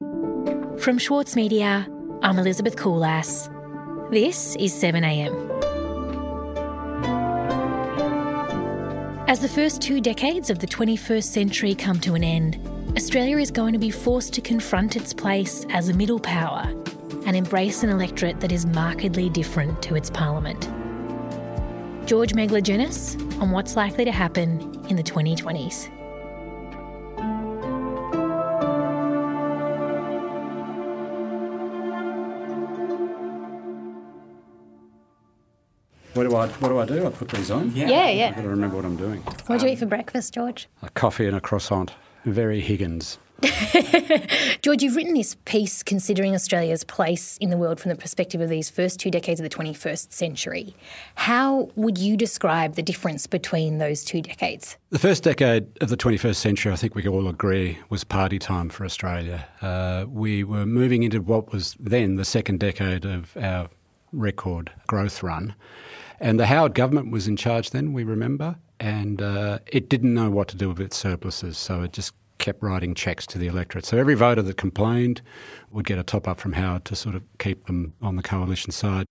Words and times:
From 0.00 0.96
Schwartz 0.96 1.34
Media, 1.34 1.88
I'm 2.22 2.38
Elizabeth 2.38 2.76
Kulas. 2.76 3.50
This 4.12 4.54
is 4.56 4.72
7am. 4.72 5.34
As 9.28 9.40
the 9.40 9.48
first 9.48 9.82
two 9.82 10.00
decades 10.00 10.50
of 10.50 10.60
the 10.60 10.68
21st 10.68 11.24
century 11.24 11.74
come 11.74 11.98
to 12.00 12.14
an 12.14 12.22
end, 12.22 12.60
Australia 12.96 13.38
is 13.38 13.50
going 13.50 13.72
to 13.72 13.78
be 13.78 13.90
forced 13.90 14.32
to 14.34 14.40
confront 14.40 14.94
its 14.94 15.12
place 15.12 15.66
as 15.70 15.88
a 15.88 15.94
middle 15.94 16.20
power 16.20 16.72
and 17.26 17.34
embrace 17.34 17.82
an 17.82 17.90
electorate 17.90 18.38
that 18.38 18.52
is 18.52 18.64
markedly 18.64 19.28
different 19.28 19.82
to 19.82 19.96
its 19.96 20.10
parliament. 20.10 20.70
George 22.06 22.34
Megalogenis 22.34 23.20
on 23.42 23.50
what's 23.50 23.74
likely 23.74 24.04
to 24.04 24.12
happen 24.12 24.60
in 24.88 24.94
the 24.94 25.02
2020s. 25.02 25.97
What 36.18 36.28
do 36.28 36.34
I 36.34 36.48
what 36.48 36.68
do 36.70 36.78
I 36.80 36.84
do? 36.84 37.06
I 37.06 37.10
put 37.10 37.28
these 37.28 37.48
on. 37.48 37.70
Yeah, 37.76 38.08
yeah. 38.08 38.30
I've 38.30 38.34
got 38.34 38.42
to 38.42 38.48
remember 38.48 38.74
what 38.74 38.84
I'm 38.84 38.96
doing. 38.96 39.20
What 39.46 39.60
do 39.60 39.66
you 39.66 39.72
eat 39.74 39.78
for 39.78 39.86
breakfast, 39.86 40.34
George? 40.34 40.66
A 40.82 40.90
coffee 40.90 41.28
and 41.28 41.36
a 41.36 41.40
croissant. 41.40 41.94
Very 42.24 42.60
Higgins. 42.60 43.18
George, 44.62 44.82
you've 44.82 44.96
written 44.96 45.14
this 45.14 45.36
piece 45.44 45.84
considering 45.84 46.34
Australia's 46.34 46.82
place 46.82 47.36
in 47.36 47.50
the 47.50 47.56
world 47.56 47.78
from 47.78 47.90
the 47.90 47.94
perspective 47.94 48.40
of 48.40 48.48
these 48.48 48.68
first 48.68 48.98
two 48.98 49.12
decades 49.12 49.38
of 49.38 49.48
the 49.48 49.56
21st 49.56 50.12
century. 50.12 50.74
How 51.14 51.70
would 51.76 51.98
you 51.98 52.16
describe 52.16 52.74
the 52.74 52.82
difference 52.82 53.28
between 53.28 53.78
those 53.78 54.02
two 54.02 54.20
decades? 54.20 54.76
The 54.90 54.98
first 54.98 55.22
decade 55.22 55.68
of 55.80 55.88
the 55.88 55.96
21st 55.96 56.34
century, 56.34 56.72
I 56.72 56.76
think 56.76 56.96
we 56.96 57.06
all 57.06 57.28
agree, 57.28 57.78
was 57.90 58.02
party 58.02 58.40
time 58.40 58.70
for 58.70 58.84
Australia. 58.84 59.46
Uh, 59.62 60.06
we 60.08 60.42
were 60.42 60.66
moving 60.66 61.04
into 61.04 61.20
what 61.20 61.52
was 61.52 61.76
then 61.78 62.16
the 62.16 62.24
second 62.24 62.58
decade 62.58 63.04
of 63.04 63.36
our 63.36 63.68
record 64.12 64.70
growth 64.86 65.22
run. 65.22 65.54
And 66.20 66.38
the 66.38 66.46
Howard 66.46 66.74
government 66.74 67.10
was 67.10 67.28
in 67.28 67.36
charge 67.36 67.70
then, 67.70 67.92
we 67.92 68.04
remember, 68.04 68.56
and 68.80 69.22
uh, 69.22 69.58
it 69.66 69.88
didn't 69.88 70.14
know 70.14 70.30
what 70.30 70.48
to 70.48 70.56
do 70.56 70.68
with 70.68 70.80
its 70.80 70.96
surpluses, 70.96 71.56
so 71.56 71.82
it 71.82 71.92
just 71.92 72.12
kept 72.38 72.62
writing 72.62 72.94
checks 72.94 73.26
to 73.26 73.38
the 73.38 73.46
electorate. 73.46 73.84
So 73.84 73.98
every 73.98 74.14
voter 74.14 74.42
that 74.42 74.56
complained 74.56 75.20
would 75.70 75.86
get 75.86 75.98
a 75.98 76.02
top 76.02 76.26
up 76.26 76.38
from 76.38 76.52
Howard 76.52 76.84
to 76.86 76.96
sort 76.96 77.14
of 77.14 77.22
keep 77.38 77.66
them 77.66 77.94
on 78.00 78.16
the 78.16 78.22
coalition 78.22 78.72
side. 78.72 79.06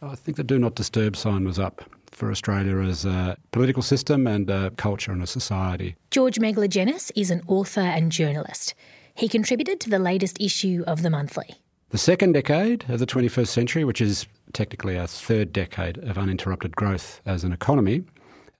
I 0.00 0.14
think 0.14 0.36
the 0.36 0.44
do 0.44 0.58
not 0.58 0.74
disturb 0.74 1.16
sign 1.16 1.44
was 1.44 1.58
up 1.58 1.82
for 2.10 2.30
Australia 2.30 2.78
as 2.78 3.04
a 3.04 3.36
political 3.52 3.82
system 3.82 4.26
and 4.26 4.48
a 4.48 4.70
culture 4.72 5.12
and 5.12 5.22
a 5.22 5.26
society. 5.26 5.96
George 6.10 6.38
Megalogenis 6.38 7.10
is 7.14 7.30
an 7.30 7.42
author 7.46 7.80
and 7.80 8.10
journalist. 8.10 8.74
He 9.14 9.28
contributed 9.28 9.80
to 9.80 9.90
the 9.90 9.98
latest 9.98 10.40
issue 10.40 10.84
of 10.86 11.02
The 11.02 11.10
Monthly. 11.10 11.56
The 11.90 11.98
second 11.98 12.32
decade 12.32 12.88
of 12.88 12.98
the 12.98 13.06
21st 13.06 13.48
century, 13.48 13.84
which 13.84 14.00
is 14.00 14.26
technically 14.52 14.98
our 14.98 15.06
third 15.06 15.52
decade 15.52 15.98
of 15.98 16.18
uninterrupted 16.18 16.76
growth 16.76 17.20
as 17.26 17.44
an 17.44 17.52
economy, 17.52 18.04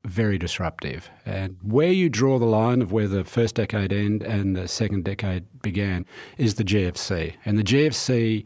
very 0.04 0.38
disruptive. 0.38 1.10
And 1.26 1.56
where 1.62 1.90
you 1.90 2.08
draw 2.08 2.38
the 2.38 2.44
line 2.44 2.82
of 2.82 2.92
where 2.92 3.08
the 3.08 3.24
first 3.24 3.56
decade 3.56 3.92
end 3.92 4.22
and 4.22 4.56
the 4.56 4.68
second 4.68 5.04
decade 5.04 5.44
began 5.62 6.06
is 6.36 6.54
the 6.54 6.64
GFC. 6.64 7.34
And 7.44 7.58
the 7.58 7.64
GFC 7.64 8.44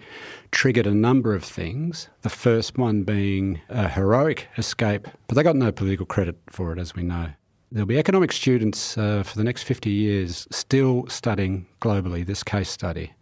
triggered 0.51 0.87
a 0.87 0.95
number 0.95 1.35
of 1.35 1.45
things, 1.45 2.09
the 2.23 2.31
first 2.31 2.79
one 2.79 3.03
being 3.03 3.61
a 3.69 3.89
heroic 3.89 4.49
escape, 4.59 5.09
but 5.27 5.37
they 5.37 5.43
got 5.43 5.57
no 5.57 5.73
political 5.73 6.07
credit 6.07 6.37
for 6.51 6.73
it, 6.73 6.79
as 6.79 6.95
we 6.95 7.03
know. 7.03 7.29
There'll 7.71 7.87
be 7.87 7.99
economic 7.99 8.33
students 8.33 8.99
uh, 8.99 9.23
for 9.23 9.37
the 9.37 9.45
next 9.45 9.63
50 9.63 9.89
years 9.89 10.47
still 10.51 11.07
studying 11.09 11.67
globally 11.81 12.27
this 12.27 12.43
case 12.43 12.69
study. 12.69 13.13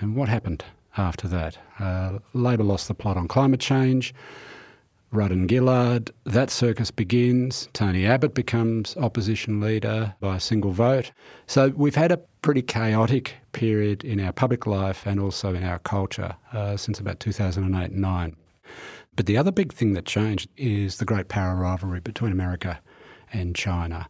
And 0.00 0.16
what 0.16 0.28
happened? 0.28 0.64
After 0.96 1.28
that. 1.28 1.58
Uh, 1.78 2.18
Labor 2.32 2.64
lost 2.64 2.88
the 2.88 2.94
plot 2.94 3.16
on 3.16 3.28
climate 3.28 3.60
change. 3.60 4.14
Rudd 5.10 5.30
and 5.30 5.48
Gillard, 5.48 6.10
that 6.24 6.50
circus 6.50 6.90
begins. 6.90 7.68
Tony 7.72 8.04
Abbott 8.04 8.34
becomes 8.34 8.96
opposition 8.96 9.60
leader 9.60 10.14
by 10.18 10.36
a 10.36 10.40
single 10.40 10.72
vote. 10.72 11.12
So 11.46 11.68
we've 11.76 11.94
had 11.94 12.10
a 12.10 12.16
pretty 12.42 12.62
chaotic 12.62 13.34
period 13.52 14.02
in 14.02 14.18
our 14.18 14.32
public 14.32 14.66
life 14.66 15.06
and 15.06 15.20
also 15.20 15.54
in 15.54 15.62
our 15.62 15.78
culture 15.78 16.34
uh, 16.52 16.76
since 16.76 16.98
about 16.98 17.20
2008 17.20 17.92
and 17.92 18.00
9. 18.00 18.36
But 19.14 19.26
the 19.26 19.36
other 19.36 19.52
big 19.52 19.72
thing 19.72 19.92
that 19.92 20.04
changed 20.04 20.48
is 20.56 20.98
the 20.98 21.04
great 21.04 21.28
power 21.28 21.54
rivalry 21.54 22.00
between 22.00 22.32
America 22.32 22.80
and 23.32 23.54
China. 23.54 24.08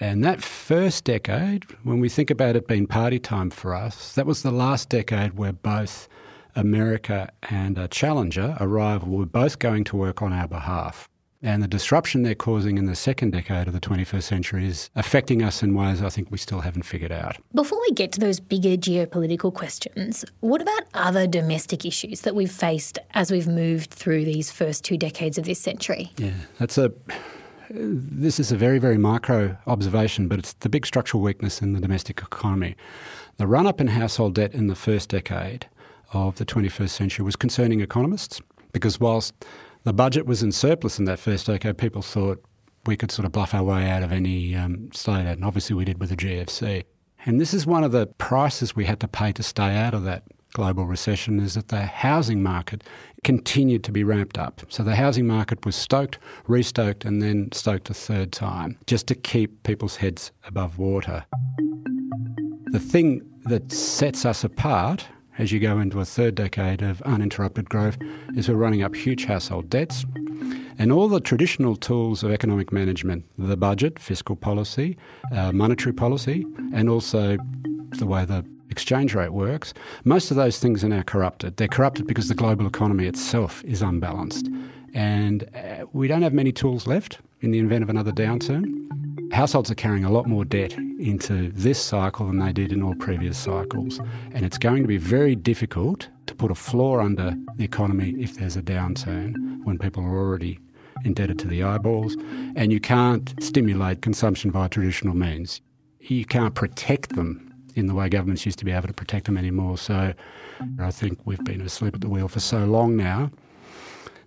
And 0.00 0.24
that 0.24 0.42
first 0.42 1.04
decade, 1.04 1.64
when 1.84 2.00
we 2.00 2.08
think 2.08 2.30
about 2.30 2.56
it 2.56 2.66
being 2.66 2.86
party 2.86 3.18
time 3.18 3.50
for 3.50 3.74
us, 3.74 4.14
that 4.14 4.24
was 4.24 4.42
the 4.42 4.50
last 4.50 4.88
decade 4.88 5.36
where 5.36 5.52
both 5.52 6.08
America 6.56 7.30
and 7.50 7.76
a 7.76 7.86
challenger, 7.86 8.56
a 8.58 8.66
rival, 8.66 9.10
were 9.10 9.26
both 9.26 9.58
going 9.58 9.84
to 9.84 9.96
work 9.96 10.22
on 10.22 10.32
our 10.32 10.48
behalf. 10.48 11.06
And 11.42 11.62
the 11.62 11.68
disruption 11.68 12.22
they're 12.22 12.34
causing 12.34 12.76
in 12.76 12.84
the 12.84 12.94
second 12.94 13.30
decade 13.30 13.66
of 13.66 13.72
the 13.72 13.80
21st 13.80 14.22
century 14.22 14.66
is 14.66 14.90
affecting 14.94 15.42
us 15.42 15.62
in 15.62 15.74
ways 15.74 16.02
I 16.02 16.10
think 16.10 16.30
we 16.30 16.36
still 16.36 16.60
haven't 16.60 16.82
figured 16.82 17.12
out. 17.12 17.36
Before 17.54 17.80
we 17.80 17.92
get 17.92 18.12
to 18.12 18.20
those 18.20 18.40
bigger 18.40 18.76
geopolitical 18.76 19.52
questions, 19.52 20.24
what 20.40 20.60
about 20.60 20.82
other 20.92 21.26
domestic 21.26 21.86
issues 21.86 22.22
that 22.22 22.34
we've 22.34 22.52
faced 22.52 22.98
as 23.12 23.30
we've 23.30 23.48
moved 23.48 23.90
through 23.90 24.26
these 24.26 24.50
first 24.50 24.84
two 24.84 24.98
decades 24.98 25.38
of 25.38 25.44
this 25.44 25.60
century? 25.60 26.10
Yeah, 26.18 26.32
that's 26.58 26.76
a 26.76 26.92
this 27.72 28.40
is 28.40 28.50
a 28.50 28.56
very, 28.56 28.78
very 28.78 28.98
micro 28.98 29.56
observation, 29.66 30.26
but 30.26 30.38
it's 30.38 30.54
the 30.54 30.68
big 30.68 30.84
structural 30.84 31.22
weakness 31.22 31.62
in 31.62 31.72
the 31.72 31.80
domestic 31.80 32.20
economy. 32.20 32.74
The 33.36 33.46
run 33.46 33.66
up 33.66 33.80
in 33.80 33.86
household 33.86 34.34
debt 34.34 34.54
in 34.54 34.66
the 34.66 34.74
first 34.74 35.08
decade 35.08 35.68
of 36.12 36.36
the 36.36 36.44
21st 36.44 36.90
century 36.90 37.24
was 37.24 37.36
concerning 37.36 37.80
economists 37.80 38.40
because 38.72 38.98
whilst 38.98 39.34
the 39.84 39.92
budget 39.92 40.26
was 40.26 40.42
in 40.42 40.50
surplus 40.50 40.98
in 40.98 41.04
that 41.04 41.20
first 41.20 41.46
decade, 41.46 41.78
people 41.78 42.02
thought 42.02 42.42
we 42.86 42.96
could 42.96 43.12
sort 43.12 43.26
of 43.26 43.32
bluff 43.32 43.54
our 43.54 43.62
way 43.62 43.88
out 43.88 44.02
of 44.02 44.10
any 44.10 44.56
um, 44.56 44.90
state 44.92 45.20
aid, 45.20 45.36
and 45.36 45.44
obviously 45.44 45.76
we 45.76 45.84
did 45.84 46.00
with 46.00 46.10
the 46.10 46.16
GFC. 46.16 46.84
And 47.24 47.40
this 47.40 47.54
is 47.54 47.66
one 47.66 47.84
of 47.84 47.92
the 47.92 48.06
prices 48.06 48.74
we 48.74 48.86
had 48.86 48.98
to 49.00 49.08
pay 49.08 49.32
to 49.32 49.42
stay 49.42 49.76
out 49.76 49.94
of 49.94 50.04
that 50.04 50.24
global 50.52 50.84
recession 50.84 51.40
is 51.40 51.54
that 51.54 51.68
the 51.68 51.82
housing 51.82 52.42
market 52.42 52.84
continued 53.24 53.84
to 53.84 53.92
be 53.92 54.04
ramped 54.04 54.38
up. 54.38 54.62
So 54.68 54.82
the 54.82 54.96
housing 54.96 55.26
market 55.26 55.64
was 55.64 55.76
stoked, 55.76 56.18
restoked, 56.48 57.04
and 57.04 57.22
then 57.22 57.50
stoked 57.52 57.90
a 57.90 57.94
third 57.94 58.32
time 58.32 58.78
just 58.86 59.06
to 59.08 59.14
keep 59.14 59.62
people's 59.62 59.96
heads 59.96 60.32
above 60.44 60.78
water. 60.78 61.24
The 62.72 62.78
thing 62.78 63.22
that 63.44 63.72
sets 63.72 64.24
us 64.24 64.44
apart 64.44 65.06
as 65.38 65.52
you 65.52 65.58
go 65.58 65.78
into 65.78 66.00
a 66.00 66.04
third 66.04 66.34
decade 66.34 66.82
of 66.82 67.00
uninterrupted 67.02 67.68
growth 67.68 67.96
is 68.36 68.48
we're 68.48 68.56
running 68.56 68.82
up 68.82 68.94
huge 68.94 69.24
household 69.24 69.70
debts. 69.70 70.04
And 70.78 70.92
all 70.92 71.08
the 71.08 71.20
traditional 71.20 71.76
tools 71.76 72.22
of 72.22 72.30
economic 72.30 72.72
management, 72.72 73.24
the 73.38 73.56
budget, 73.56 73.98
fiscal 73.98 74.36
policy, 74.36 74.96
uh, 75.32 75.52
monetary 75.52 75.92
policy, 75.92 76.46
and 76.72 76.88
also 76.88 77.36
the 77.98 78.06
way 78.06 78.24
the 78.24 78.44
exchange 78.70 79.14
rate 79.14 79.32
works, 79.32 79.74
most 80.04 80.30
of 80.30 80.36
those 80.36 80.58
things 80.58 80.82
are 80.84 80.88
now 80.88 81.02
corrupted. 81.02 81.56
They're 81.56 81.68
corrupted 81.68 82.06
because 82.06 82.28
the 82.28 82.34
global 82.34 82.66
economy 82.66 83.06
itself 83.06 83.62
is 83.64 83.82
unbalanced. 83.82 84.48
And 84.94 85.48
uh, 85.54 85.86
we 85.92 86.08
don't 86.08 86.22
have 86.22 86.32
many 86.32 86.52
tools 86.52 86.86
left 86.86 87.18
in 87.40 87.50
the 87.50 87.58
event 87.58 87.82
of 87.82 87.90
another 87.90 88.12
downturn. 88.12 88.88
Households 89.32 89.70
are 89.70 89.76
carrying 89.76 90.04
a 90.04 90.10
lot 90.10 90.26
more 90.26 90.44
debt 90.44 90.72
into 90.72 91.52
this 91.52 91.80
cycle 91.80 92.26
than 92.26 92.38
they 92.38 92.52
did 92.52 92.72
in 92.72 92.82
all 92.82 92.94
previous 92.96 93.38
cycles. 93.38 94.00
And 94.32 94.44
it's 94.44 94.58
going 94.58 94.82
to 94.82 94.88
be 94.88 94.96
very 94.96 95.36
difficult 95.36 96.08
to 96.26 96.34
put 96.34 96.50
a 96.50 96.56
floor 96.56 97.00
under 97.00 97.36
the 97.56 97.64
economy 97.64 98.14
if 98.18 98.36
there's 98.36 98.56
a 98.56 98.62
downturn 98.62 99.62
when 99.64 99.78
people 99.78 100.02
are 100.04 100.18
already 100.18 100.58
indebted 101.04 101.38
to 101.38 101.48
the 101.48 101.62
eyeballs. 101.62 102.16
And 102.56 102.72
you 102.72 102.80
can't 102.80 103.32
stimulate 103.40 104.02
consumption 104.02 104.50
via 104.50 104.68
traditional 104.68 105.14
means. 105.14 105.60
You 106.00 106.24
can't 106.24 106.54
protect 106.54 107.14
them 107.14 107.49
in 107.70 107.86
the 107.86 107.94
way 107.94 108.08
governments 108.08 108.44
used 108.46 108.58
to 108.58 108.64
be 108.64 108.72
able 108.72 108.88
to 108.88 108.94
protect 108.94 109.26
them 109.26 109.36
anymore. 109.36 109.78
So 109.78 110.14
I 110.78 110.90
think 110.90 111.18
we've 111.24 111.44
been 111.44 111.60
asleep 111.60 111.94
at 111.94 112.00
the 112.00 112.08
wheel 112.08 112.28
for 112.28 112.40
so 112.40 112.64
long 112.64 112.96
now 112.96 113.30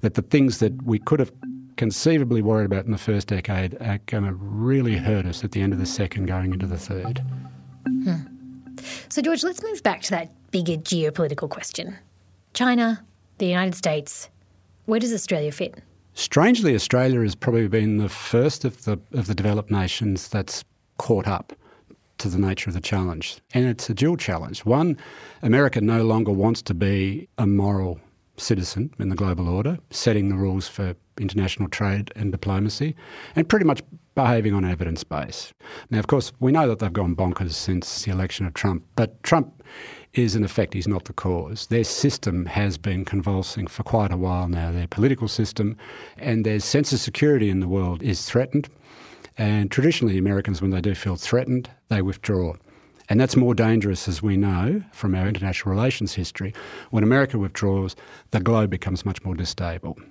that 0.01 0.15
the 0.15 0.21
things 0.21 0.59
that 0.59 0.83
we 0.83 1.00
could 1.00 1.19
have 1.19 1.31
conceivably 1.77 2.41
worried 2.41 2.65
about 2.65 2.85
in 2.85 2.91
the 2.91 2.97
first 2.97 3.27
decade 3.27 3.75
are 3.81 4.00
going 4.06 4.23
to 4.25 4.33
really 4.33 4.97
hurt 4.97 5.25
us 5.25 5.44
at 5.44 5.51
the 5.51 5.62
end 5.62 5.73
of 5.73 5.79
the 5.79 5.85
second, 5.85 6.25
going 6.25 6.53
into 6.53 6.68
the 6.68 6.77
third. 6.77 7.19
Hmm. 7.88 8.15
So, 9.09 9.21
George, 9.21 9.44
let's 9.44 9.63
move 9.63 9.81
back 9.83 10.01
to 10.03 10.12
that 10.12 10.31
bigger 10.51 10.73
geopolitical 10.73 11.50
question 11.50 11.97
China, 12.53 13.03
the 13.38 13.47
United 13.47 13.75
States, 13.75 14.29
where 14.85 15.00
does 15.00 15.13
Australia 15.13 15.51
fit? 15.51 15.81
Strangely, 16.13 16.75
Australia 16.75 17.21
has 17.21 17.33
probably 17.33 17.68
been 17.68 17.97
the 17.97 18.09
first 18.09 18.65
of 18.65 18.83
the 18.83 19.00
of 19.13 19.27
the 19.27 19.33
developed 19.33 19.71
nations 19.71 20.27
that's 20.27 20.63
caught 20.97 21.27
up 21.27 21.53
to 22.23 22.29
the 22.29 22.39
nature 22.39 22.69
of 22.69 22.73
the 22.73 22.81
challenge. 22.81 23.39
And 23.53 23.65
it's 23.65 23.89
a 23.89 23.93
dual 23.93 24.15
challenge. 24.15 24.63
One, 24.65 24.97
America 25.41 25.81
no 25.81 26.03
longer 26.03 26.31
wants 26.31 26.61
to 26.63 26.73
be 26.73 27.27
a 27.37 27.45
moral 27.45 27.99
citizen 28.37 28.93
in 28.97 29.09
the 29.09 29.15
global 29.15 29.49
order, 29.49 29.77
setting 29.89 30.29
the 30.29 30.35
rules 30.35 30.67
for 30.67 30.95
international 31.19 31.67
trade 31.67 32.11
and 32.15 32.31
diplomacy, 32.31 32.95
and 33.35 33.47
pretty 33.47 33.65
much 33.65 33.83
behaving 34.15 34.53
on 34.53 34.63
evidence 34.63 35.03
base. 35.03 35.53
Now, 35.89 35.99
of 35.99 36.07
course, 36.07 36.31
we 36.39 36.53
know 36.53 36.65
that 36.69 36.79
they've 36.79 36.93
gone 36.93 37.13
bonkers 37.13 37.51
since 37.51 38.03
the 38.03 38.11
election 38.11 38.45
of 38.45 38.53
Trump, 38.53 38.85
but 38.95 39.21
Trump 39.23 39.61
is 40.13 40.33
in 40.33 40.45
effect, 40.45 40.73
he's 40.73 40.87
not 40.87 41.03
the 41.05 41.13
cause. 41.13 41.67
Their 41.67 41.83
system 41.83 42.45
has 42.45 42.77
been 42.77 43.03
convulsing 43.03 43.67
for 43.67 43.83
quite 43.83 44.13
a 44.13 44.17
while 44.17 44.47
now, 44.47 44.71
their 44.71 44.87
political 44.87 45.27
system, 45.27 45.75
and 46.17 46.45
their 46.45 46.61
sense 46.61 46.93
of 46.93 46.99
security 46.99 47.49
in 47.49 47.59
the 47.59 47.67
world 47.67 48.01
is 48.01 48.25
threatened. 48.25 48.69
And 49.38 49.71
traditionally, 49.71 50.18
Americans, 50.18 50.62
when 50.62 50.71
they 50.71 50.81
do 50.81 50.94
feel 50.95 51.15
threatened, 51.15 51.69
they 51.89 52.01
withdraw. 52.01 52.53
And 53.09 53.19
that's 53.19 53.35
more 53.35 53.53
dangerous, 53.53 54.07
as 54.07 54.21
we 54.21 54.38
know 54.38 54.81
from 54.91 55.13
our 55.15 55.27
international 55.27 55.75
relations 55.75 56.13
history. 56.13 56.53
When 56.91 57.03
America 57.03 57.38
withdraws, 57.38 57.95
the 58.31 58.39
globe 58.39 58.69
becomes 58.69 59.06
much 59.06 59.24
more 59.24 59.35
distable. 59.35 60.01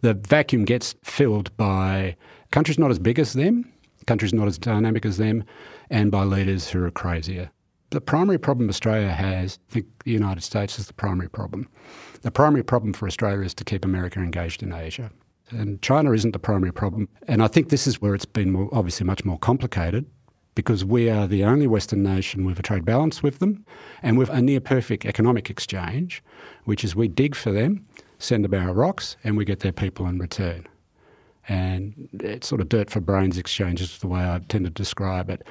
The 0.00 0.14
vacuum 0.14 0.64
gets 0.64 0.94
filled 1.02 1.54
by 1.56 2.16
countries 2.50 2.78
not 2.78 2.90
as 2.90 2.98
big 2.98 3.18
as 3.18 3.32
them, 3.32 3.70
countries 4.06 4.32
not 4.32 4.48
as 4.48 4.58
dynamic 4.58 5.04
as 5.04 5.18
them, 5.18 5.44
and 5.90 6.10
by 6.10 6.24
leaders 6.24 6.70
who 6.70 6.84
are 6.84 6.90
crazier. 6.90 7.50
The 7.90 8.00
primary 8.00 8.38
problem 8.38 8.68
Australia 8.68 9.10
has, 9.10 9.58
I 9.68 9.74
think 9.74 9.86
the 10.04 10.12
United 10.12 10.42
States 10.42 10.78
is 10.78 10.86
the 10.86 10.94
primary 10.94 11.28
problem. 11.28 11.68
The 12.22 12.30
primary 12.30 12.64
problem 12.64 12.94
for 12.94 13.06
Australia 13.06 13.44
is 13.44 13.54
to 13.54 13.64
keep 13.64 13.84
America 13.84 14.18
engaged 14.18 14.62
in 14.62 14.72
Asia. 14.72 15.10
And 15.52 15.80
China 15.82 16.12
isn't 16.12 16.32
the 16.32 16.38
primary 16.38 16.72
problem. 16.72 17.08
And 17.28 17.42
I 17.42 17.48
think 17.48 17.68
this 17.68 17.86
is 17.86 18.00
where 18.00 18.14
it's 18.14 18.24
been 18.24 18.50
more, 18.50 18.68
obviously 18.72 19.06
much 19.06 19.24
more 19.24 19.38
complicated 19.38 20.06
because 20.54 20.84
we 20.84 21.08
are 21.08 21.26
the 21.26 21.44
only 21.44 21.66
Western 21.66 22.02
nation 22.02 22.44
with 22.44 22.58
a 22.58 22.62
trade 22.62 22.84
balance 22.84 23.22
with 23.22 23.38
them 23.38 23.64
and 24.02 24.18
with 24.18 24.28
a 24.28 24.42
near 24.42 24.60
perfect 24.60 25.04
economic 25.04 25.48
exchange, 25.48 26.22
which 26.64 26.84
is 26.84 26.94
we 26.94 27.08
dig 27.08 27.34
for 27.34 27.52
them, 27.52 27.86
send 28.18 28.48
barrel 28.50 28.70
of 28.70 28.76
rocks, 28.76 29.16
and 29.24 29.36
we 29.36 29.44
get 29.44 29.60
their 29.60 29.72
people 29.72 30.06
in 30.06 30.18
return. 30.18 30.66
And 31.48 32.08
it's 32.20 32.46
sort 32.46 32.60
of 32.60 32.68
dirt 32.68 32.88
for 32.88 33.00
brains 33.00 33.36
exchange 33.36 33.80
is 33.80 33.98
the 33.98 34.06
way 34.06 34.20
I 34.20 34.40
tend 34.48 34.64
to 34.64 34.70
describe 34.70 35.28
it. 35.28 35.42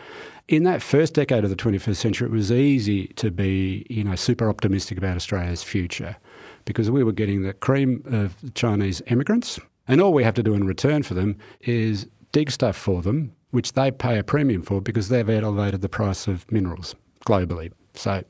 In 0.48 0.64
that 0.64 0.82
first 0.82 1.14
decade 1.14 1.44
of 1.44 1.50
the 1.50 1.56
21st 1.56 1.96
century, 1.98 2.28
it 2.28 2.32
was 2.32 2.52
easy 2.52 3.08
to 3.08 3.30
be, 3.30 3.86
you 3.90 4.04
know, 4.04 4.16
super 4.16 4.50
optimistic 4.50 4.98
about 4.98 5.18
Australia's 5.18 5.64
future 5.64 6.16
because 6.64 6.90
we 6.90 7.04
were 7.04 7.12
getting 7.12 7.42
the 7.42 7.54
cream 7.54 8.04
of 8.06 8.36
Chinese 8.54 9.02
immigrants, 9.08 9.60
and 9.92 10.00
all 10.00 10.14
we 10.14 10.24
have 10.24 10.34
to 10.36 10.42
do 10.42 10.54
in 10.54 10.64
return 10.66 11.04
for 11.04 11.14
them 11.14 11.38
is 11.60 12.08
dig 12.32 12.50
stuff 12.50 12.78
for 12.78 13.02
them, 13.02 13.34
which 13.50 13.74
they 13.74 13.92
pay 13.92 14.18
a 14.18 14.24
premium 14.24 14.62
for 14.62 14.80
because 14.82 15.10
they've 15.10 15.30
elevated 15.30 15.82
the 15.82 15.90
price 15.90 16.28
of 16.28 16.50
minerals 16.50 16.96
globally. 17.28 17.74
So, 17.94 18.24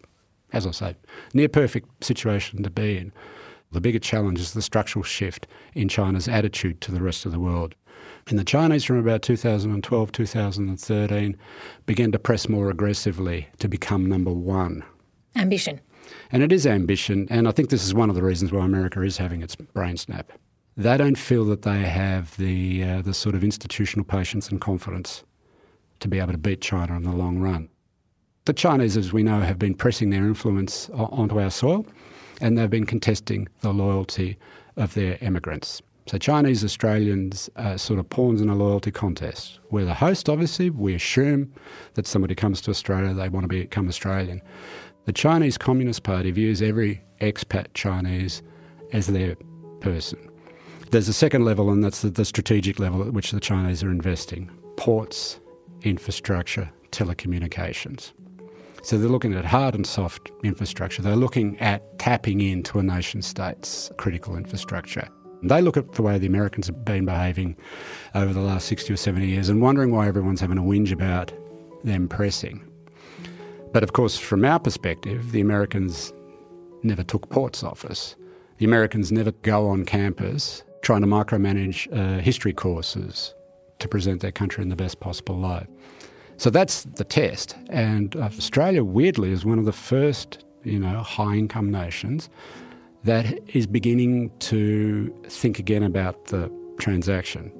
as 0.54 0.66
I 0.66 0.72
say, 0.72 0.96
near 1.36 1.48
perfect 1.48 2.04
situation 2.04 2.64
to 2.64 2.72
be 2.72 2.98
in. 2.98 3.14
The 3.72 3.80
bigger 3.80 4.00
challenge 4.00 4.40
is 4.40 4.54
the 4.54 4.62
structural 4.64 5.04
shift 5.04 5.46
in 5.76 5.88
China's 5.88 6.28
attitude 6.28 6.82
to 6.82 6.92
the 6.92 7.02
rest 7.02 7.28
of 7.28 7.32
the 7.32 7.40
world. 7.40 7.76
And 8.28 8.40
the 8.40 8.44
Chinese, 8.44 8.84
from 8.84 8.98
about 8.98 9.22
2012, 9.22 10.12
2013, 10.12 11.38
began 11.86 12.12
to 12.12 12.20
press 12.20 12.50
more 12.50 12.72
aggressively 12.72 13.48
to 13.60 13.68
become 13.68 14.08
number 14.08 14.32
one. 14.32 14.84
Ambition. 15.36 15.80
And 16.32 16.42
it 16.42 16.52
is 16.52 16.66
ambition, 16.66 17.28
and 17.30 17.48
I 17.48 17.52
think 17.52 17.70
this 17.70 17.86
is 17.86 17.94
one 17.94 18.10
of 18.10 18.16
the 18.16 18.24
reasons 18.24 18.52
why 18.52 18.66
America 18.66 19.04
is 19.04 19.18
having 19.18 19.44
its 19.44 19.56
brain 19.56 19.96
snap. 19.96 20.32
They 20.78 20.98
don't 20.98 21.18
feel 21.18 21.46
that 21.46 21.64
they 21.64 21.82
have 21.82 22.38
the, 22.38 22.84
uh, 22.84 23.02
the 23.02 23.14
sort 23.14 23.36
of 23.36 23.44
institutional 23.44 24.06
patience 24.06 24.50
and 24.50 24.60
confidence 24.62 25.24
to 26.00 26.08
be 26.08 26.20
able 26.20 26.32
to 26.32 26.38
beat 26.38 26.62
China 26.62 26.96
in 26.96 27.04
the 27.04 27.12
long 27.12 27.40
run. 27.40 27.70
The 28.46 28.54
Chinese, 28.54 28.98
as 28.98 29.14
we 29.14 29.22
know, 29.22 29.42
have 29.42 29.60
been 29.60 29.76
pressing 29.76 30.10
their 30.10 30.26
influence 30.26 30.90
onto 30.94 31.40
our 31.40 31.52
soil 31.52 31.86
and 32.40 32.58
they've 32.58 32.70
been 32.70 32.86
contesting 32.86 33.48
the 33.60 33.72
loyalty 33.72 34.38
of 34.78 34.94
their 34.96 35.18
immigrants. 35.22 35.82
So 36.08 36.18
Chinese 36.18 36.64
Australians 36.64 37.50
are 37.56 37.78
sort 37.78 38.00
of 38.00 38.10
pawns 38.10 38.42
in 38.42 38.50
a 38.50 38.56
loyalty 38.56 38.90
contest. 38.92 39.60
We're 39.70 39.86
the 39.86 39.94
host, 39.94 40.28
obviously. 40.28 40.72
We 40.72 40.96
assume 40.96 41.54
that 41.94 42.08
somebody 42.08 42.34
comes 42.34 42.62
to 42.62 42.72
Australia, 42.72 43.14
they 43.14 43.30
want 43.30 43.44
to 43.44 43.48
become 43.48 43.88
Australian. 43.88 44.42
The 45.06 45.14
Chinese 45.14 45.58
Communist 45.58 46.04
Party 46.04 46.32
views 46.32 46.62
every 46.62 47.04
expat 47.22 47.68
Chinese 47.76 48.42
as 48.92 49.08
their 49.08 49.36
person. 49.80 50.31
There's 50.92 51.08
a 51.08 51.14
second 51.14 51.46
level, 51.46 51.72
and 51.72 51.82
that's 51.82 52.02
the, 52.02 52.10
the 52.10 52.26
strategic 52.26 52.78
level 52.78 53.02
at 53.02 53.14
which 53.14 53.32
the 53.32 53.40
Chinese 53.40 53.82
are 53.82 53.90
investing 53.90 54.52
ports, 54.76 55.40
infrastructure, 55.84 56.70
telecommunications. 56.92 58.12
So 58.84 58.98
they're 58.98 59.08
looking 59.08 59.34
at 59.34 59.46
hard 59.46 59.74
and 59.74 59.88
soft 59.88 60.32
infrastructure. 60.44 61.02
They're 61.02 61.16
looking 61.16 61.58
at 61.60 61.98
tapping 61.98 62.42
into 62.42 62.78
a 62.78 62.84
nation 62.84 63.22
state's 63.22 63.90
critical 63.96 64.36
infrastructure. 64.36 65.08
They 65.44 65.62
look 65.62 65.78
at 65.78 65.94
the 65.94 66.02
way 66.02 66.18
the 66.18 66.28
Americans 66.28 66.68
have 66.68 66.84
been 66.84 67.06
behaving 67.06 67.56
over 68.14 68.34
the 68.34 68.42
last 68.42 68.68
60 68.68 68.92
or 68.92 68.98
70 68.98 69.28
years 69.28 69.48
and 69.48 69.62
wondering 69.62 69.92
why 69.92 70.10
everyone's 70.10 70.42
having 70.42 70.58
a 70.58 70.62
whinge 70.62 70.92
about 70.92 71.32
them 71.86 72.10
pressing. 72.10 72.70
But 73.72 73.84
of 73.84 73.94
course, 73.94 74.18
from 74.18 74.44
our 74.44 74.60
perspective, 74.60 75.32
the 75.32 75.40
Americans 75.40 76.12
never 76.84 77.04
took 77.04 77.30
ports 77.30 77.64
off 77.64 77.86
us. 77.86 78.18
The 78.58 78.66
Americans 78.66 79.10
never 79.10 79.32
go 79.32 79.70
on 79.70 79.86
campus 79.86 80.64
trying 80.82 81.02
to 81.02 81.08
micromanage 81.08 81.88
uh, 81.92 82.22
history 82.22 82.54
courses 82.54 83.34
to 83.80 83.88
present 83.88 84.22
their 84.22 84.32
country 84.32 84.62
in 84.62 84.70
the 84.70 84.76
best 84.76 85.00
possible 85.00 85.38
light. 85.38 85.68
So 86.38 86.50
that's 86.50 86.84
the 86.84 87.04
test. 87.04 87.56
And 87.70 88.16
uh, 88.16 88.22
Australia, 88.22 88.84
weirdly, 88.84 89.32
is 89.32 89.46
one 89.46 89.60
of 89.60 89.66
the 89.66 89.74
first, 89.74 90.44
you 90.64 90.80
know, 90.80 91.02
high 91.02 91.36
income 91.36 91.72
nations 91.72 92.30
that 93.04 93.40
is 93.56 93.68
beginning 93.68 94.32
to 94.40 95.14
think 95.28 95.60
again 95.60 95.84
about 95.84 96.26
the 96.26 96.52
transaction. 96.80 97.52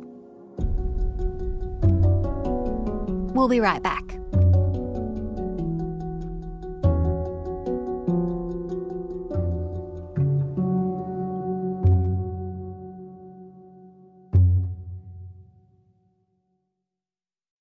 We'll 3.34 3.48
be 3.48 3.60
right 3.60 3.82
back. 3.82 4.21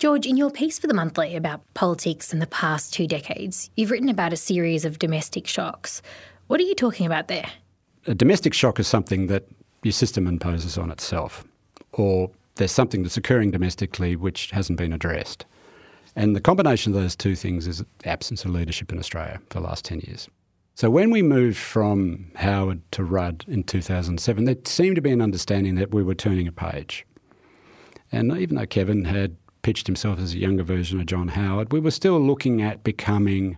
George, 0.00 0.24
in 0.24 0.38
your 0.38 0.50
piece 0.50 0.78
for 0.78 0.86
the 0.86 0.94
monthly 0.94 1.36
about 1.36 1.60
politics 1.74 2.32
in 2.32 2.38
the 2.38 2.46
past 2.46 2.94
two 2.94 3.06
decades, 3.06 3.68
you've 3.76 3.90
written 3.90 4.08
about 4.08 4.32
a 4.32 4.36
series 4.36 4.86
of 4.86 4.98
domestic 4.98 5.46
shocks. 5.46 6.00
What 6.46 6.58
are 6.58 6.62
you 6.62 6.74
talking 6.74 7.04
about 7.04 7.28
there? 7.28 7.44
A 8.06 8.14
domestic 8.14 8.54
shock 8.54 8.80
is 8.80 8.88
something 8.88 9.26
that 9.26 9.46
your 9.82 9.92
system 9.92 10.26
imposes 10.26 10.78
on 10.78 10.90
itself, 10.90 11.44
or 11.92 12.30
there's 12.54 12.72
something 12.72 13.02
that's 13.02 13.18
occurring 13.18 13.50
domestically 13.50 14.16
which 14.16 14.50
hasn't 14.52 14.78
been 14.78 14.94
addressed. 14.94 15.44
And 16.16 16.34
the 16.34 16.40
combination 16.40 16.94
of 16.94 16.98
those 17.02 17.14
two 17.14 17.36
things 17.36 17.66
is 17.66 17.84
the 17.98 18.08
absence 18.08 18.46
of 18.46 18.52
leadership 18.52 18.90
in 18.90 18.98
Australia 18.98 19.38
for 19.50 19.60
the 19.60 19.66
last 19.66 19.84
10 19.84 20.00
years. 20.00 20.30
So 20.76 20.88
when 20.88 21.10
we 21.10 21.20
moved 21.20 21.58
from 21.58 22.30
Howard 22.36 22.80
to 22.92 23.04
Rudd 23.04 23.44
in 23.48 23.64
2007, 23.64 24.46
there 24.46 24.56
seemed 24.64 24.96
to 24.96 25.02
be 25.02 25.10
an 25.10 25.20
understanding 25.20 25.74
that 25.74 25.92
we 25.92 26.02
were 26.02 26.14
turning 26.14 26.48
a 26.48 26.52
page. 26.52 27.04
And 28.12 28.36
even 28.38 28.56
though 28.56 28.66
Kevin 28.66 29.04
had 29.04 29.36
pitched 29.62 29.86
himself 29.86 30.18
as 30.18 30.34
a 30.34 30.38
younger 30.38 30.62
version 30.62 31.00
of 31.00 31.06
John 31.06 31.28
Howard, 31.28 31.72
we 31.72 31.80
were 31.80 31.90
still 31.90 32.18
looking 32.18 32.62
at 32.62 32.84
becoming 32.84 33.56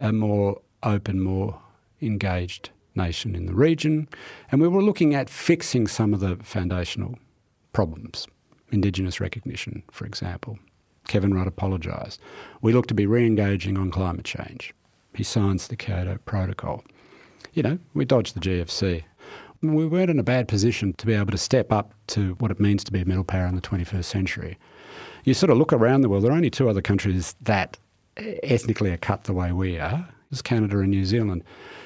a 0.00 0.12
more 0.12 0.60
open, 0.82 1.20
more 1.20 1.60
engaged 2.00 2.70
nation 2.94 3.34
in 3.34 3.46
the 3.46 3.54
region. 3.54 4.08
And 4.50 4.60
we 4.60 4.68
were 4.68 4.82
looking 4.82 5.14
at 5.14 5.30
fixing 5.30 5.86
some 5.86 6.14
of 6.14 6.20
the 6.20 6.36
foundational 6.42 7.18
problems, 7.72 8.26
Indigenous 8.70 9.20
recognition, 9.20 9.82
for 9.90 10.04
example. 10.04 10.58
Kevin 11.06 11.32
Rudd 11.32 11.46
apologised. 11.46 12.20
We 12.60 12.72
look 12.72 12.86
to 12.88 12.94
be 12.94 13.06
re 13.06 13.26
engaging 13.26 13.78
on 13.78 13.90
climate 13.90 14.26
change. 14.26 14.74
He 15.14 15.24
signs 15.24 15.66
the 15.66 15.76
Kyoto 15.76 16.18
Protocol. 16.26 16.84
You 17.54 17.62
know, 17.62 17.78
we 17.94 18.04
dodged 18.04 18.36
the 18.36 18.40
GFC. 18.40 19.04
We 19.62 19.86
weren't 19.86 20.10
in 20.10 20.20
a 20.20 20.24
bad 20.24 20.46
position 20.46 20.92
to 20.92 21.06
be 21.06 21.14
able 21.14 21.32
to 21.32 21.38
step 21.38 21.72
up 21.72 21.92
to 22.08 22.34
what 22.34 22.50
it 22.50 22.60
means 22.60 22.84
to 22.84 22.92
be 22.92 23.00
a 23.00 23.04
middle 23.04 23.24
power 23.24 23.46
in 23.46 23.56
the 23.56 23.60
21st 23.60 24.04
century. 24.04 24.58
You 25.24 25.34
sort 25.34 25.50
of 25.50 25.58
look 25.58 25.72
around 25.72 26.00
the 26.00 26.08
world, 26.08 26.24
there 26.24 26.32
are 26.32 26.36
only 26.36 26.50
two 26.50 26.68
other 26.68 26.82
countries 26.82 27.34
that 27.42 27.78
uh, 28.16 28.22
ethnically 28.42 28.90
are 28.90 28.96
cut 28.96 29.24
the 29.24 29.32
way 29.32 29.52
we 29.52 29.78
are. 29.78 30.08
It's 30.30 30.42
Canada 30.42 30.78
and 30.78 30.90
New 30.90 31.04
Zealand. 31.04 31.42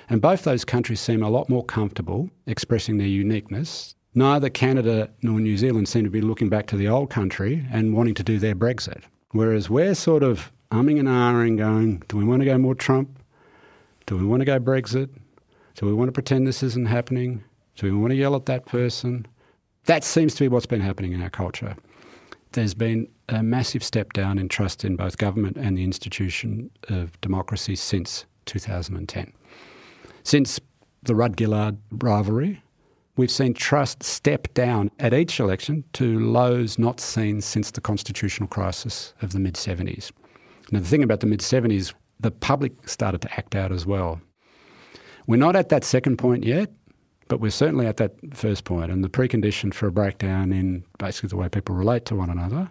And 0.09 0.21
both 0.21 0.43
those 0.43 0.65
countries 0.65 1.01
seem 1.01 1.23
a 1.23 1.31
lot 1.31 1.49
more 1.49 1.65
comfortable 1.65 2.31
expressing 2.47 2.99
their 2.99 3.07
uniqueness. 3.07 3.95
Neither 4.15 4.51
Canada 4.51 5.09
nor 5.23 5.41
New 5.41 5.57
Zealand 5.57 5.89
seem 5.89 6.05
to 6.05 6.11
be 6.11 6.21
looking 6.21 6.49
back 6.49 6.67
to 6.69 6.77
the 6.77 6.89
old 6.89 7.09
country 7.09 7.65
and 7.73 7.95
wanting 7.95 8.15
to 8.15 8.23
do 8.23 8.39
their 8.39 8.55
Brexit. 8.55 9.03
Whereas 9.31 9.71
we're 9.71 9.95
sort 9.95 10.23
of 10.23 10.53
umming 10.71 10.99
and 10.99 11.09
ahhing, 11.09 11.57
going, 11.57 12.03
do 12.09 12.17
we 12.19 12.25
want 12.25 12.41
to 12.41 12.47
go 12.47 12.59
more 12.59 12.75
Trump? 12.75 13.19
Do 14.07 14.17
we 14.17 14.25
want 14.25 14.41
to 14.41 14.45
go 14.45 14.59
Brexit? 14.59 15.09
Do 15.77 15.87
we 15.87 15.95
want 15.95 16.09
to 16.09 16.13
pretend 16.13 16.47
this 16.47 16.63
isn't 16.63 16.87
happening? 16.87 17.43
Do 17.77 17.87
we 17.87 17.99
want 17.99 18.11
to 18.11 18.17
yell 18.17 18.37
at 18.37 18.47
that 18.47 18.67
person? 18.67 19.27
That 19.87 20.05
seems 20.05 20.35
to 20.35 20.45
be 20.45 20.49
what's 20.49 20.67
been 20.67 20.81
happening 20.81 21.13
in 21.13 21.23
our 21.23 21.31
culture. 21.31 21.77
There's 22.53 22.75
been 22.75 23.09
a 23.29 23.43
massive 23.43 23.83
step 23.83 24.13
down 24.13 24.39
in 24.39 24.49
trust 24.49 24.85
in 24.85 24.97
both 24.97 25.17
government 25.17 25.57
and 25.57 25.77
the 25.77 25.85
institution 25.85 26.71
of 26.89 27.19
democracy 27.23 27.77
since 27.77 28.27
2010. 28.45 29.33
Since 30.23 30.61
the 31.03 31.15
Rudd 31.15 31.39
Gillard 31.39 31.79
rivalry, 31.91 32.63
we've 33.17 33.31
seen 33.31 33.55
trust 33.55 34.03
step 34.03 34.53
down 34.55 34.91
at 34.99 35.15
each 35.15 35.41
election 35.41 35.85
to 35.95 36.21
lows 36.21 36.79
not 36.79 37.01
seen 37.01 37.41
since 37.41 37.71
the 37.71 37.81
constitutional 37.81 38.49
crisis 38.49 39.15
of 39.23 39.33
the 39.33 39.41
mid 39.41 39.55
70s. 39.55 40.13
Now, 40.71 40.81
the 40.81 40.87
thing 40.87 41.03
about 41.03 41.21
the 41.21 41.27
mid 41.27 41.41
70s, 41.41 41.95
the 42.21 42.31
public 42.31 42.87
started 42.87 43.23
to 43.23 43.33
act 43.33 43.55
out 43.55 43.73
as 43.73 43.87
well. 43.87 44.21
We're 45.27 45.37
not 45.37 45.57
at 45.57 45.71
that 45.71 45.85
second 45.85 46.19
point 46.19 46.45
yet, 46.45 46.71
but 47.29 47.41
we're 47.41 47.51
certainly 47.51 47.87
at 47.87 47.97
that 47.99 48.13
first 48.35 48.65
point, 48.65 48.91
and 48.91 49.03
the 49.03 49.09
precondition 49.09 49.73
for 49.73 49.87
a 49.87 49.93
breakdown 49.93 50.53
in 50.53 50.85
basically 50.99 51.29
the 51.29 51.37
way 51.37 51.49
people 51.49 51.75
relate 51.75 52.05
to 52.07 52.17
one 52.17 52.31
another, 52.31 52.71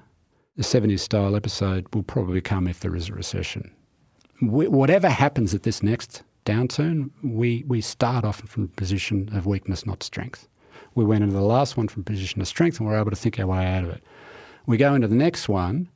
the 0.58 0.63
70s 0.63 1.00
style 1.00 1.36
episode 1.36 1.88
will 1.93 2.03
probably 2.03 2.41
come 2.41 2.67
if 2.67 2.81
there 2.81 2.96
is 2.96 3.10
a 3.10 3.13
recession. 3.13 3.72
whatever 4.41 5.08
happens 5.08 5.53
at 5.53 5.63
this 5.63 5.84
next 5.84 6.24
downturn, 6.46 7.12
we, 7.24 7.63
we 7.67 7.81
start 7.81 8.25
off 8.25 8.41
from 8.41 8.63
a 8.63 8.67
position 8.67 9.29
of 9.34 9.46
weakness, 9.46 9.86
not 9.86 10.03
strength. 10.03 10.48
We 10.96 11.05
went 11.05 11.24
into 11.24 11.36
the 11.36 11.41
last 11.41 11.77
one 11.77 11.88
from 11.88 12.01
a 12.01 12.05
position 12.05 12.41
of 12.41 12.48
strength 12.48 12.79
and 12.79 12.88
we're 12.88 13.00
able 13.00 13.12
to 13.12 13.15
think 13.15 13.39
our 13.39 13.48
way 13.48 13.65
out 13.65 13.84
of 13.84 13.91
it. 13.91 14.03
We 14.65 14.77
go 14.77 14.93
into 14.93 15.08
the 15.08 15.15
next 15.15 15.48
one 15.48 15.89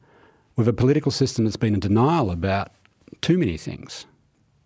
with 0.55 0.67
a 0.67 0.73
political 0.73 1.11
system 1.11 1.45
that's 1.45 1.57
been 1.57 1.73
in 1.73 1.79
denial 1.79 2.31
about 2.31 2.71
too 3.21 3.37
many 3.37 3.57
things. 3.57 4.05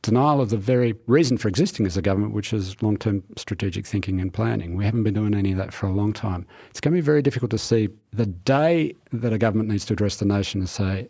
Denial 0.10 0.42
of 0.42 0.50
the 0.50 0.58
very 0.58 0.96
reason 1.06 1.38
for 1.38 1.50
existing 1.50 1.86
as 1.86 1.96
a 1.96 2.02
government, 2.02 2.34
which 2.34 2.52
is 2.52 2.82
long 2.82 2.98
term 2.98 3.22
strategic 3.38 3.86
thinking 3.86 4.20
and 4.20 4.34
planning. 4.34 4.76
We 4.76 4.84
haven't 4.84 5.04
been 5.04 5.14
doing 5.14 5.36
any 5.36 5.52
of 5.52 5.60
that 5.60 5.72
for 5.72 5.86
a 5.86 5.92
long 5.92 6.14
time. 6.14 6.48
It's 6.72 6.80
going 6.80 6.94
to 6.94 6.98
be 6.98 7.06
very 7.06 7.22
difficult 7.22 7.52
to 7.52 7.60
see 7.60 7.90
the 8.12 8.26
day 8.26 8.96
that 9.14 9.34
a 9.34 9.38
government 9.38 9.70
needs 9.70 9.86
to 9.86 9.94
address 9.94 10.16
the 10.16 10.26
nation 10.26 10.62
and 10.62 10.68
say 10.68 11.10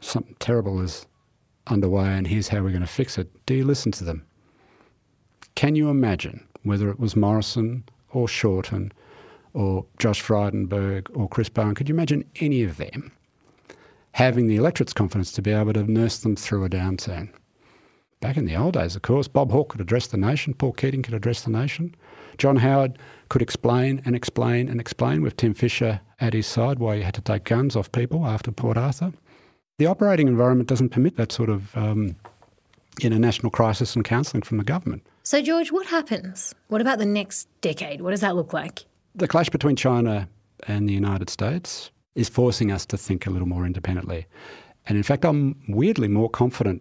something 0.00 0.36
terrible 0.40 0.82
is 0.82 1.06
underway 1.68 2.08
and 2.08 2.26
here's 2.26 2.48
how 2.48 2.60
we're 2.60 2.68
going 2.68 2.82
to 2.82 2.86
fix 2.86 3.16
it. 3.16 3.30
Do 3.46 3.54
you 3.54 3.64
listen 3.64 3.92
to 3.92 4.04
them? 4.04 4.26
Can 5.54 5.74
you 5.74 5.88
imagine 5.88 6.46
whether 6.64 6.90
it 6.90 7.00
was 7.00 7.16
Morrison 7.16 7.84
or 8.10 8.28
Shorten 8.28 8.92
or 9.54 9.86
Josh 9.98 10.22
Frydenberg 10.22 11.06
or 11.14 11.30
Chris 11.30 11.48
Bowen, 11.48 11.74
could 11.74 11.88
you 11.88 11.94
imagine 11.94 12.26
any 12.40 12.62
of 12.62 12.76
them 12.76 13.10
having 14.12 14.48
the 14.48 14.56
electorate's 14.56 14.92
confidence 14.92 15.32
to 15.32 15.40
be 15.40 15.50
able 15.50 15.72
to 15.72 15.90
nurse 15.90 16.18
them 16.18 16.36
through 16.36 16.64
a 16.64 16.68
downturn? 16.68 17.30
Back 18.24 18.38
in 18.38 18.46
the 18.46 18.56
old 18.56 18.72
days, 18.72 18.96
of 18.96 19.02
course, 19.02 19.28
Bob 19.28 19.52
Hawke 19.52 19.68
could 19.68 19.82
address 19.82 20.06
the 20.06 20.16
nation, 20.16 20.54
Paul 20.54 20.72
Keating 20.72 21.02
could 21.02 21.12
address 21.12 21.42
the 21.42 21.50
nation, 21.50 21.94
John 22.38 22.56
Howard 22.56 22.98
could 23.28 23.42
explain 23.42 24.00
and 24.06 24.16
explain 24.16 24.66
and 24.66 24.80
explain 24.80 25.20
with 25.20 25.36
Tim 25.36 25.52
Fischer 25.52 26.00
at 26.20 26.32
his 26.32 26.46
side 26.46 26.78
why 26.78 26.96
he 26.96 27.02
had 27.02 27.12
to 27.16 27.20
take 27.20 27.44
guns 27.44 27.76
off 27.76 27.92
people 27.92 28.24
after 28.24 28.50
Port 28.50 28.78
Arthur. 28.78 29.12
The 29.76 29.84
operating 29.84 30.26
environment 30.26 30.70
doesn't 30.70 30.88
permit 30.88 31.18
that 31.18 31.32
sort 31.32 31.50
of 31.50 31.76
um, 31.76 32.16
international 33.02 33.50
crisis 33.50 33.94
and 33.94 34.06
counselling 34.06 34.42
from 34.42 34.56
the 34.56 34.64
government. 34.64 35.06
So, 35.22 35.42
George, 35.42 35.70
what 35.70 35.84
happens? 35.84 36.54
What 36.68 36.80
about 36.80 36.98
the 36.98 37.04
next 37.04 37.46
decade? 37.60 38.00
What 38.00 38.12
does 38.12 38.22
that 38.22 38.36
look 38.36 38.54
like? 38.54 38.86
The 39.14 39.28
clash 39.28 39.50
between 39.50 39.76
China 39.76 40.30
and 40.66 40.88
the 40.88 40.94
United 40.94 41.28
States 41.28 41.90
is 42.14 42.30
forcing 42.30 42.72
us 42.72 42.86
to 42.86 42.96
think 42.96 43.26
a 43.26 43.30
little 43.30 43.46
more 43.46 43.66
independently. 43.66 44.24
And 44.86 44.96
in 44.96 45.02
fact, 45.02 45.26
I'm 45.26 45.60
weirdly 45.68 46.08
more 46.08 46.30
confident 46.30 46.80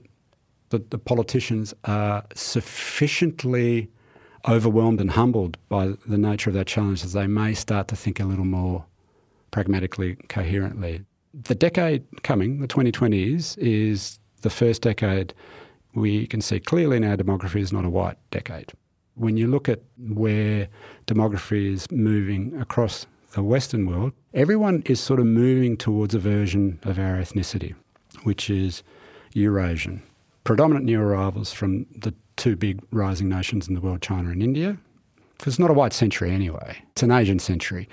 that 0.73 0.91
the 0.91 0.97
politicians 0.97 1.73
are 1.85 2.23
sufficiently 2.35 3.89
overwhelmed 4.47 4.99
and 4.99 5.11
humbled 5.11 5.57
by 5.69 5.93
the 6.05 6.17
nature 6.17 6.49
of 6.49 6.53
that 6.53 6.67
challenge 6.67 7.01
that 7.01 7.17
they 7.17 7.27
may 7.27 7.53
start 7.53 7.87
to 7.87 7.95
think 7.95 8.19
a 8.19 8.25
little 8.25 8.45
more 8.45 8.85
pragmatically, 9.51 10.15
coherently 10.27 11.05
the 11.33 11.55
decade 11.55 12.05
coming, 12.23 12.59
the 12.59 12.67
2020s, 12.67 13.57
is 13.57 14.19
the 14.41 14.49
first 14.49 14.81
decade 14.81 15.33
we 15.95 16.27
can 16.27 16.41
see 16.41 16.59
clearly 16.59 16.97
in 16.97 17.03
our 17.03 17.17
demography 17.17 17.59
is 17.59 17.73
not 17.73 17.85
a 17.85 17.89
white 17.89 18.17
decade. 18.31 18.71
When 19.15 19.37
you 19.37 19.47
look 19.47 19.69
at 19.69 19.81
where 19.97 20.67
demography 21.05 21.73
is 21.73 21.89
moving 21.91 22.59
across 22.59 23.05
the 23.33 23.43
Western 23.43 23.85
world, 23.85 24.13
everyone 24.33 24.83
is 24.85 24.99
sort 24.99 25.19
of 25.19 25.25
moving 25.25 25.77
towards 25.77 26.15
a 26.15 26.19
version 26.19 26.79
of 26.83 26.97
our 26.97 27.17
ethnicity, 27.17 27.75
which 28.23 28.49
is 28.49 28.83
Eurasian. 29.33 30.01
Predominant 30.43 30.85
new 30.85 30.99
arrivals 30.99 31.53
from 31.53 31.85
the 31.95 32.13
two 32.35 32.55
big 32.55 32.81
rising 32.91 33.29
nations 33.29 33.67
in 33.67 33.75
the 33.75 33.81
world, 33.81 34.01
China 34.01 34.29
and 34.29 34.43
India, 34.43 34.77
because 35.37 35.53
it's 35.53 35.59
not 35.59 35.69
a 35.69 35.73
white 35.73 35.93
century 35.93 36.31
anyway, 36.31 36.77
it's 36.91 37.03
an 37.03 37.11
Asian 37.11 37.39
century. 37.39 37.87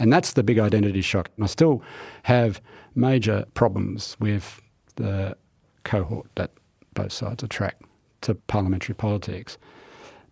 And 0.00 0.12
that's 0.12 0.34
the 0.34 0.42
big 0.42 0.58
identity 0.58 1.00
shock. 1.00 1.30
And 1.36 1.44
I 1.44 1.48
still 1.48 1.82
have 2.22 2.60
major 2.94 3.44
problems 3.54 4.16
with 4.20 4.60
the 4.96 5.36
cohort 5.84 6.26
that 6.36 6.52
both 6.94 7.12
sides 7.12 7.42
attract 7.42 7.82
to 8.22 8.34
parliamentary 8.34 8.94
politics. 8.94 9.58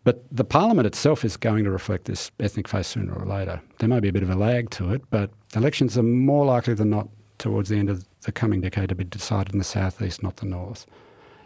But 0.05 0.25
the 0.31 0.45
parliament 0.45 0.87
itself 0.87 1.25
is 1.25 1.37
going 1.37 1.65
to 1.65 1.71
reflect 1.71 2.05
this 2.05 2.31
ethnic 2.39 2.69
face 2.69 2.87
sooner 2.87 3.13
or 3.13 3.27
later. 3.27 3.61
There 3.79 3.89
may 3.89 3.99
be 3.99 4.09
a 4.09 4.13
bit 4.13 4.23
of 4.23 4.31
a 4.31 4.37
lag 4.37 4.71
to 4.71 4.93
it, 4.93 5.03
but 5.11 5.31
elections 5.57 5.99
are 5.99 6.03
more 6.05 6.47
likely 6.47 6.75
than 6.75 6.91
not 6.91 7.09
towards 7.39 7.69
the 7.69 7.77
end 7.77 7.91
of 7.91 8.05
the 8.23 8.31
coming 8.31 8.61
decade 8.61 8.89
to 8.91 8.95
be 8.95 9.05
decided 9.05 9.53
in 9.53 9.59
the 9.59 9.65
southeast, 9.65 10.23
not 10.23 10.37
the 10.37 10.47
north. 10.47 10.87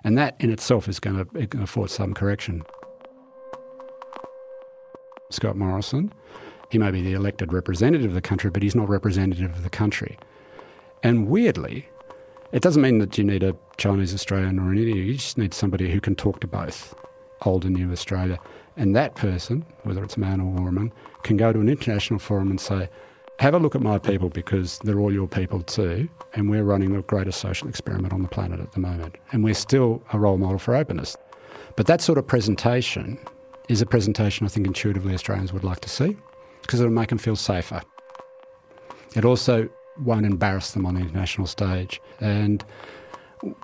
And 0.05 0.17
that 0.19 0.37
in 0.41 0.51
itself 0.51 0.89
is 0.89 0.99
going 1.01 1.25
to 1.25 1.63
afford 1.63 1.91
some 1.91 2.15
correction. 2.15 2.63
Scott 5.31 5.57
Morrison 5.57 6.13
he 6.71 6.79
may 6.79 6.91
be 6.93 7.03
the 7.03 7.13
elected 7.13 7.53
representative 7.53 8.07
of 8.07 8.15
the 8.15 8.21
country, 8.21 8.49
but 8.49 8.63
he's 8.63 8.77
not 8.77 8.89
representative 8.89 9.51
of 9.51 9.65
the 9.65 9.71
country. 9.71 10.17
And 11.03 11.27
weirdly, 11.27 11.89
it 12.53 12.63
doesn't 12.63 12.81
mean 12.81 12.99
that 12.99 13.19
you 13.19 13.25
need 13.25 13.43
a 13.43 13.57
Chinese 13.77 14.15
Australian 14.15 14.59
or 14.59 14.71
an 14.71 14.79
Indian. 14.79 14.99
You 14.99 15.15
just 15.15 15.37
need 15.37 15.53
somebody 15.53 15.91
who 15.91 16.01
can 16.01 16.15
talk 16.15 16.41
to 16.41 16.47
both 16.47 16.95
old 17.43 17.65
and 17.65 17.75
new 17.75 17.91
Australia. 17.91 18.39
And 18.77 18.95
that 18.95 19.17
person, 19.17 19.67
whether 19.83 20.05
it's 20.05 20.17
a 20.17 20.21
man 20.21 20.41
or 20.41 20.57
a 20.57 20.63
woman, 20.63 20.93
can 21.25 21.37
go 21.37 21.53
to 21.53 21.59
an 21.59 21.69
international 21.69 22.21
forum 22.21 22.51
and 22.51 22.61
say, 22.61 22.89
have 23.41 23.55
a 23.55 23.59
look 23.59 23.75
at 23.75 23.81
my 23.81 23.99
people 23.99 24.29
because 24.29 24.79
they're 24.85 25.01
all 25.01 25.13
your 25.13 25.27
people 25.27 25.63
too. 25.63 26.07
And 26.35 26.51
we're 26.51 26.63
running 26.63 26.93
the 26.93 27.01
greatest 27.01 27.41
social 27.41 27.69
experiment 27.69 28.13
on 28.13 28.21
the 28.21 28.29
planet 28.29 28.61
at 28.61 28.73
the 28.73 28.81
moment. 28.81 29.17
And 29.33 29.43
we're 29.43 29.55
still 29.55 30.03
a 30.13 30.19
role 30.19 30.37
model 30.37 30.59
for 30.59 30.77
openness. 30.77 31.17
But 31.75 31.87
that 31.87 32.03
sort 32.03 32.19
of 32.19 32.27
presentation 32.27 33.19
is 33.71 33.81
a 33.81 33.87
presentation 33.87 34.45
I 34.45 34.51
think 34.51 34.67
intuitively 34.67 35.15
Australians 35.15 35.55
would 35.55 35.65
like 35.65 35.81
to 35.81 35.89
see 35.89 36.19
because 36.61 36.81
it'll 36.81 36.93
make 36.93 37.09
them 37.09 37.17
feel 37.17 37.35
safer. 37.35 37.81
It 39.17 39.25
also 39.25 39.71
won't 40.03 40.27
embarrass 40.27 40.73
them 40.73 40.85
on 40.85 40.95
the 40.97 41.01
international 41.01 41.47
stage. 41.47 41.99
And 42.21 42.63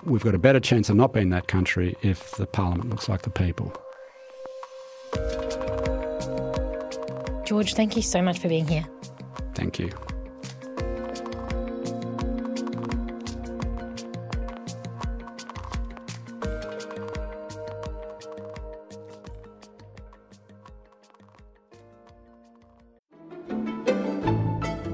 we've 0.03 0.23
got 0.23 0.33
a 0.33 0.39
better 0.39 0.59
chance 0.59 0.89
of 0.89 0.95
not 0.95 1.13
being 1.13 1.29
that 1.29 1.47
country 1.47 1.95
if 2.01 2.31
the 2.31 2.47
parliament 2.47 2.89
looks 2.89 3.07
like 3.07 3.21
the 3.21 3.29
people. 3.29 3.71
George, 7.45 7.75
thank 7.75 7.95
you 7.95 8.01
so 8.01 8.23
much 8.23 8.39
for 8.39 8.49
being 8.49 8.67
here. 8.67 8.87
Thank 9.57 9.79
you. 9.79 9.89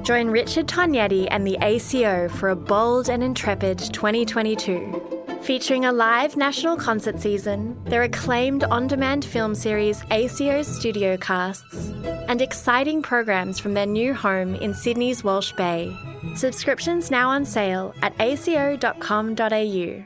Join 0.03 0.29
Richard 0.29 0.67
Tognetti 0.67 1.27
and 1.29 1.46
the 1.46 1.58
ACO 1.62 2.29
for 2.29 2.48
a 2.50 2.55
bold 2.55 3.10
and 3.10 3.22
intrepid 3.22 3.79
2022. 3.79 5.12
Featuring 5.43 5.83
a 5.83 5.91
live 5.91 6.38
national 6.38 6.77
concert 6.77 7.19
season, 7.19 7.77
their 7.83 8.03
acclaimed 8.03 8.63
on 8.63 8.88
demand 8.88 9.25
film 9.25 9.55
series 9.55 10.01
ACO's 10.09 10.65
Studio 10.67 11.17
Casts, 11.17 11.89
and 12.29 12.41
exciting 12.41 13.01
programs 13.01 13.59
from 13.59 13.73
their 13.73 13.85
new 13.85 14.13
home 14.13 14.55
in 14.55 14.73
Sydney's 14.73 15.21
Walsh 15.21 15.51
Bay. 15.51 15.93
Subscriptions 16.38 17.12
now 17.12 17.29
on 17.29 17.43
sale 17.43 17.93
at 18.01 18.13
aco.com.au. 18.21 20.03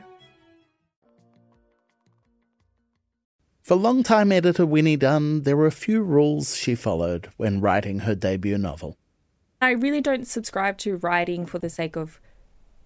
For 3.62 3.76
longtime 3.76 4.32
editor 4.32 4.66
Winnie 4.66 4.98
Dunn, 4.98 5.44
there 5.44 5.56
were 5.56 5.68
a 5.68 5.72
few 5.72 6.02
rules 6.02 6.58
she 6.58 6.74
followed 6.74 7.30
when 7.38 7.62
writing 7.62 8.00
her 8.00 8.16
debut 8.16 8.58
novel. 8.58 8.98
I 9.62 9.70
really 9.72 10.02
don't 10.02 10.26
subscribe 10.26 10.80
to 10.80 10.98
writing 10.98 11.46
for 11.46 11.60
the 11.60 11.70
sake 11.70 11.96
of, 11.96 12.20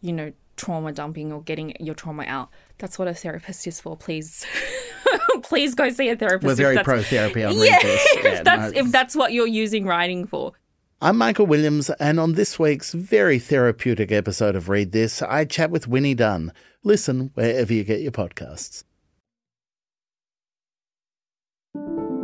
you 0.01 0.12
know, 0.12 0.34
trauma 0.62 0.91
dumping 0.91 1.34
or 1.34 1.41
getting 1.41 1.74
your 1.80 1.96
trauma 1.96 2.24
out. 2.27 2.50
That's 2.77 3.00
what 3.00 3.08
a 3.08 3.13
therapist 3.13 3.65
is 3.65 3.82
for. 3.82 3.98
Please, 3.98 4.46
please 5.44 5.74
go 5.74 5.89
see 5.89 6.10
a 6.10 6.15
therapist. 6.15 6.46
We're 6.46 6.56
very 6.56 6.84
pro 6.84 7.01
therapy 7.01 7.44
on 7.44 7.58
Yeah, 7.58 7.80
if 7.82 8.24
Yeah, 8.24 8.44
that's 8.44 8.74
no, 8.74 8.80
if 8.80 8.91
that's 8.91 9.15
what 9.15 9.34
you're 9.34 9.48
using 9.48 9.86
writing 9.86 10.27
for. 10.27 10.53
I'm 11.01 11.18
Michael 11.18 11.48
Williams, 11.48 11.89
and 12.00 12.20
on 12.20 12.34
this 12.34 12.60
week's 12.60 12.94
very 12.94 13.39
therapeutic 13.39 14.12
episode 14.12 14.56
of 14.56 14.70
Read 14.70 14.91
This, 14.91 15.24
I 15.24 15.46
chat 15.46 15.72
with 15.72 15.88
Winnie 15.88 16.13
Dunn. 16.13 16.53
Listen 16.84 17.32
wherever 17.34 17.74
you 17.74 17.84
get 17.84 18.01
your 18.01 18.12
podcasts. 18.12 18.84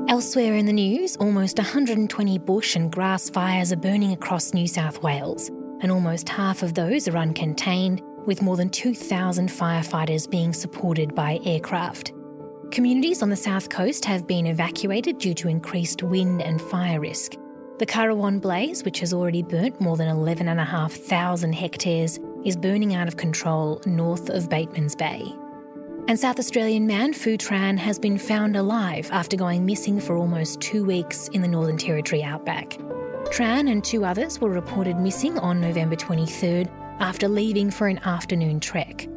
Elsewhere 0.07 0.53
in 0.53 0.67
the 0.67 0.73
news, 0.73 1.15
almost 1.15 1.57
120 1.57 2.37
bush 2.37 2.75
and 2.75 2.91
grass 2.91 3.31
fires 3.31 3.73
are 3.73 3.77
burning 3.77 4.11
across 4.11 4.53
New 4.53 4.67
South 4.67 5.01
Wales, 5.01 5.49
and 5.81 5.91
almost 5.91 6.29
half 6.29 6.61
of 6.61 6.75
those 6.75 7.07
are 7.07 7.13
uncontained, 7.13 7.99
with 8.27 8.43
more 8.43 8.57
than 8.57 8.69
2,000 8.69 9.49
firefighters 9.49 10.29
being 10.29 10.53
supported 10.53 11.15
by 11.15 11.39
aircraft. 11.43 12.13
Communities 12.69 13.23
on 13.23 13.29
the 13.29 13.35
south 13.35 13.69
coast 13.69 14.03
have 14.05 14.27
been 14.27 14.45
evacuated 14.45 15.17
due 15.17 15.33
to 15.33 15.47
increased 15.47 16.03
wind 16.03 16.41
and 16.41 16.61
fire 16.61 16.99
risk. 16.99 17.35
The 17.79 17.85
Currawan 17.85 18.41
blaze, 18.41 18.83
which 18.83 18.99
has 18.99 19.13
already 19.13 19.41
burnt 19.41 19.79
more 19.79 19.97
than 19.97 20.09
11,500 20.09 21.55
hectares, 21.55 22.19
is 22.43 22.57
burning 22.57 22.93
out 22.93 23.07
of 23.07 23.17
control 23.17 23.81
north 23.85 24.29
of 24.29 24.49
Batemans 24.49 24.97
Bay. 24.97 25.33
And 26.07 26.19
South 26.19 26.39
Australian 26.39 26.87
man 26.87 27.13
Phu 27.13 27.37
Tran 27.37 27.77
has 27.77 27.99
been 27.99 28.17
found 28.17 28.55
alive 28.55 29.09
after 29.11 29.37
going 29.37 29.65
missing 29.65 29.99
for 29.99 30.17
almost 30.17 30.59
two 30.59 30.85
weeks 30.85 31.27
in 31.29 31.41
the 31.41 31.47
Northern 31.47 31.77
Territory 31.77 32.23
outback. 32.23 32.71
Tran 33.29 33.69
and 33.69 33.83
two 33.83 34.05
others 34.05 34.39
were 34.39 34.49
reported 34.49 34.97
missing 34.97 35.37
on 35.39 35.59
November 35.59 35.95
23rd 35.95 36.69
after 36.99 37.27
leaving 37.27 37.71
for 37.71 37.87
an 37.87 37.99
afternoon 37.99 38.59
trek. 38.59 39.07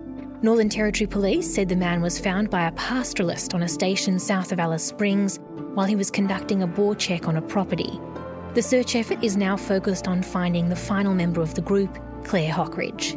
Northern 0.43 0.69
Territory 0.69 1.07
Police 1.07 1.55
said 1.55 1.69
the 1.69 1.77
man 1.77 2.01
was 2.01 2.19
found 2.19 2.51
by 2.51 2.67
a 2.67 2.73
pastoralist 2.73 3.55
on 3.55 3.63
a 3.63 3.69
station 3.69 4.19
south 4.19 4.53
of 4.53 4.61
Alice 4.61 4.85
Springs 4.85 5.39
while 5.75 5.87
he 5.87 5.97
was 5.97 6.11
conducting 6.11 6.63
a 6.63 6.67
bore 6.67 6.95
check 6.95 7.29
on 7.29 7.37
a 7.37 7.43
property. 7.43 8.01
The 8.55 8.63
search 8.63 8.97
effort 8.97 9.23
is 9.23 9.37
now 9.37 9.57
focused 9.57 10.09
on 10.09 10.23
finding 10.23 10.69
the 10.69 10.77
final 10.77 11.15
member 11.15 11.43
of 11.43 11.55
the 11.55 11.61
group, 11.61 11.99
Claire 12.25 12.53
Hockridge. 12.53 13.17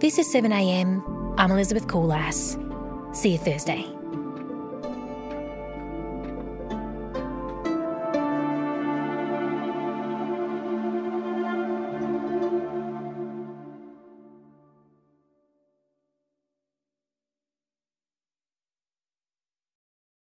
This 0.00 0.18
is 0.18 0.32
7am. 0.32 1.34
I'm 1.36 1.50
Elizabeth 1.50 1.86
Kulas. 1.86 2.56
See 3.14 3.32
you 3.32 3.38
Thursday. 3.38 3.91